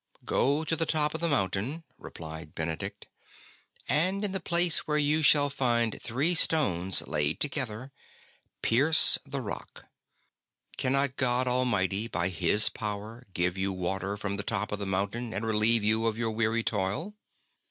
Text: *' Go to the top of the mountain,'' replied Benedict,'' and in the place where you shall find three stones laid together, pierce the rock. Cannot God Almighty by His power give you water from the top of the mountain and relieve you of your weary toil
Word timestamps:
*' 0.17 0.25
Go 0.25 0.63
to 0.63 0.75
the 0.75 0.87
top 0.87 1.13
of 1.13 1.21
the 1.21 1.27
mountain,'' 1.29 1.83
replied 1.99 2.55
Benedict,'' 2.55 3.05
and 3.87 4.25
in 4.25 4.31
the 4.31 4.39
place 4.39 4.87
where 4.87 4.97
you 4.97 5.21
shall 5.21 5.51
find 5.51 6.01
three 6.01 6.33
stones 6.33 7.03
laid 7.05 7.39
together, 7.39 7.91
pierce 8.63 9.19
the 9.27 9.41
rock. 9.41 9.85
Cannot 10.75 11.17
God 11.17 11.47
Almighty 11.47 12.07
by 12.07 12.29
His 12.29 12.67
power 12.67 13.27
give 13.35 13.59
you 13.59 13.71
water 13.71 14.17
from 14.17 14.37
the 14.37 14.41
top 14.43 14.71
of 14.71 14.79
the 14.79 14.87
mountain 14.87 15.35
and 15.35 15.45
relieve 15.45 15.83
you 15.83 16.07
of 16.07 16.17
your 16.17 16.31
weary 16.31 16.63
toil 16.63 17.13